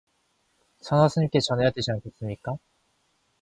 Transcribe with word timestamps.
선화 0.79 1.07
스님께 1.09 1.41
전해야 1.41 1.69
되지 1.69 1.91
않겠습니까? 1.91 2.57